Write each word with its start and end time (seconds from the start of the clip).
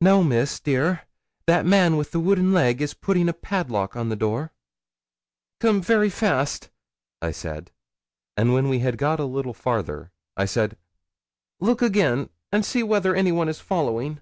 'No, 0.00 0.24
Miss, 0.24 0.58
dear. 0.58 1.02
That 1.46 1.64
man 1.64 1.96
with 1.96 2.10
the 2.10 2.18
wooden 2.18 2.52
leg 2.52 2.82
is 2.82 2.92
putting 2.92 3.28
a 3.28 3.32
padlock 3.32 3.94
on 3.94 4.08
the 4.08 4.16
door.' 4.16 4.52
'Come 5.60 5.80
very 5.80 6.10
fast,' 6.10 6.70
I 7.22 7.30
said; 7.30 7.70
and 8.36 8.52
when 8.52 8.68
we 8.68 8.80
had 8.80 8.98
got 8.98 9.20
a 9.20 9.24
little 9.24 9.54
farther, 9.54 10.10
I 10.36 10.46
said, 10.46 10.76
'Look 11.60 11.82
again, 11.82 12.30
and 12.50 12.64
see 12.64 12.82
whether 12.82 13.14
anyone 13.14 13.48
is 13.48 13.60
following.' 13.60 14.18